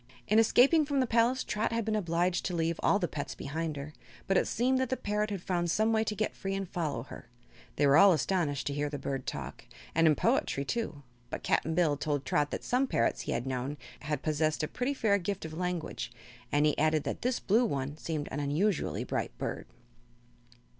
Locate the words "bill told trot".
11.75-12.49